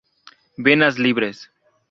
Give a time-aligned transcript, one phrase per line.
[0.57, 1.47] Venas libres.